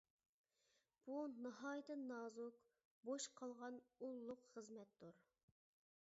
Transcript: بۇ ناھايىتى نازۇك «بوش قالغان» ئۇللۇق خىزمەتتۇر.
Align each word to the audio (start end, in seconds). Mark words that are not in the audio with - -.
بۇ 1.09 1.17
ناھايىتى 1.45 1.97
نازۇك 2.05 2.57
«بوش 3.09 3.27
قالغان» 3.41 3.77
ئۇللۇق 4.07 4.41
خىزمەتتۇر. 4.55 5.13